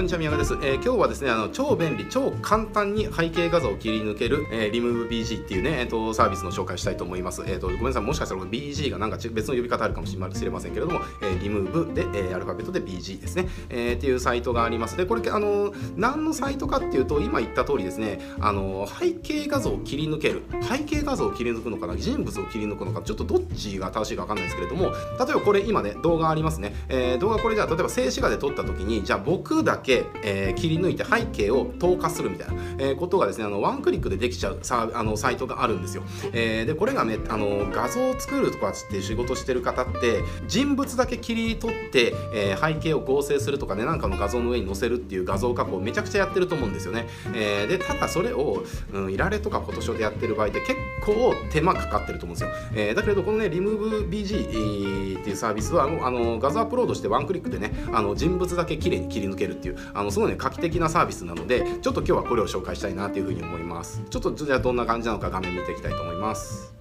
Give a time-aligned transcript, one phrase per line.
[0.00, 14.96] こんにちは宮川です、えー、今日はですねあの超便利超簡単に背景画像を切り抜ける、えー、リムーブ BG っていうね、えーと、サービスの紹介したいと思います、えーと、ごめんなさいもしかしたら BG がなんか別の呼び方あるかもしれませんけれども、えー、リムーブで、えー、アルファベットで BG ですね、えー、っていうサイトがあります。
[14.96, 20.44] でこれあの何のサイトかっていうと今言った通りですねあの背景画像を切り抜ける。
[20.62, 21.94] 背景画像を切り抜くのかな？
[21.96, 23.02] 人物を切り抜くのか？
[23.02, 66.74] ちょっとどっちが正しいか分かんないですけれども例えばこれ今ね動画ありますね、えー、動画これじゃあ例えば静止画で撮った時にじゃあ僕だけ、えー、切り抜いて背景を透過するみたいな、えー、ことがですねあのワンクリックでできちゃうさあのサイトがあるんですよ、えー、でこれがねあの画像を作るとかっていう仕事してる方って人物だけ切り取って、えー、背景を合成するとかねなんかの画像の上に載せるっていう画像加工めちゃくちゃやってると思うんですよね、えー、でただそれを、うん、いられとかフォトショーでやってる場合って結構手間かかってると思うんですよ、えー、だけどこのねリムーブ BG っていうサービスはあの画像アップロードしてワンクリックでねあの人物だけ綺麗に切り抜けるっていうあのすごいね画期的なサービスなのでちょっと今日はこれを紹介したいなというふうに思いますちょっとじゃあどんな感じなのか画面見ていきたいと思います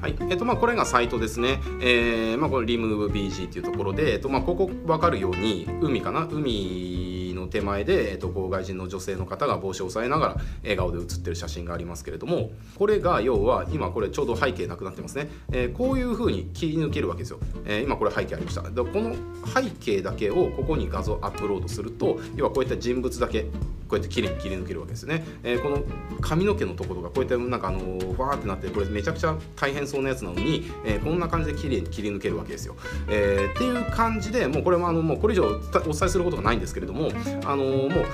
[0.00, 0.16] はい。
[0.30, 1.60] えっと、まあ、これがサイトですね。
[1.82, 6.26] えー、まあ、これ、リムーブ BG というところで、えっと、まあ、ここ分かるように、海かな？
[6.30, 7.19] 海
[7.50, 18.62] 手前で、えーと、と外人の女性の方が帽子を押さえながら笑顔で写ってる写真がありますけれどもこれが要は今これちょうど背景なくなってますね、えー、こういう風に切り抜けるわけですよ、えー、今これ背景ありました。
[18.62, 19.14] でこの
[19.46, 23.46] 背景だけをここに画像アップロードすると要はこういった人物だけ
[23.90, 25.82] こうやって綺麗に切り抜けるわけですね、えー、この
[26.20, 32.76] 髪の毛のところがこうやってなんかあのー、わーってなってこれめちゃくちゃ大変そうなやつなのに、えー、こんな感じで綺麗に切り抜けるわけですよ、
[33.08, 37.08] えー、っていう感じでもうこれもあのもうこれ以上お伝えすることがないんですけれども
[37.44, 38.04] あのー、もう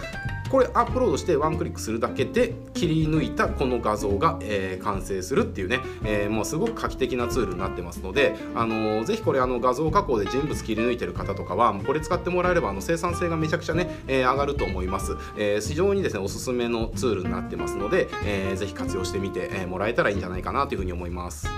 [0.49, 21.49] これアップロードしてワンクリックするだけで切り抜いたこの画像が、えー、完成するっていうね、えー、もうすごく画期的なツールになってますので、あのー、ぜひこれあの画像加工で人物切り抜いてる方とかはこれ使ってもらえればあの生産性がめちゃくちゃね、えー、上がると思います、えー、非常にですねおすすめのツールになってますので、えー、ぜひ活用してみて、もらえたらいいんじゃないかなというふうに思います。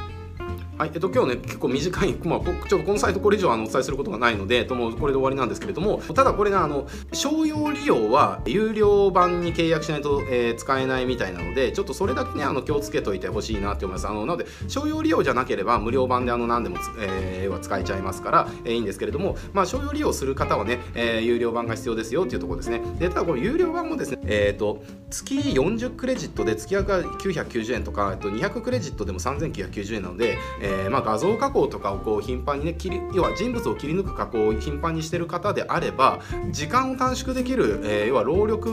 [0.78, 14.06] はい、えっと、今日ね、結構短い、まあ、ちょっとこのサイトこれ以上あのお伝えすることがないので、ともこれで終わりなんですけれども、ただこれね、あの、商用利用は有料版に契約しないと、えー、使えないみたいなので、ちょっとそれだけね、あの、気をつけといてほしいなって思います。
[14.06, 22.82] あの、なので、商用利用じゃなければ無料版であの、何でもえー、は使えちゃいますから、えー、いいんですけれども、まあ、商用利用する方はね、えー、有料版が必要ですよっていうところですね。
[23.00, 36.20] で、ただこの有料版もですね、えっ、ー、と、月40クレジットで月額が990円とか、えっと、200クレジットでも3990円なので、えー、まあ、画像加工とかをこう頻繁にね切り要は人物を切り抜く加工を頻繁にしてる方であれば
[36.50, 38.70] 時間を短縮できる、えー、要は労力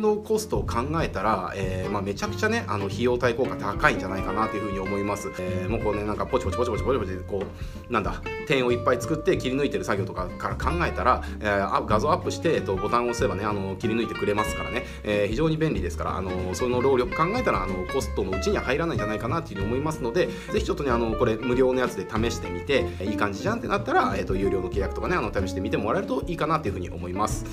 [0.00, 7.42] のコストを考えたら、えーまあ、めちゃくちゃねあの費用対効果高いんじゃないかなというふうに思います、えー、もうこうねなんかポチポチポチポチポチポチこ
[7.88, 27.44] うなんだ点をいっぱい作って切り抜いてる作業とかから考えたら、えー、画像アップして、えっと、ボタンを押せばねあの切り抜いてくれますからね、えー、非常に便利ですからあのその労力考えたらあのコストのうちには入らないんじゃないかなというふうに思いますのでぜひちょっとねあのこれ無料のやつで試してみていい感じじゃんってなったら、えーと、有料の契約とかねあの試してみてもらえるといいかなっていうふうに思います。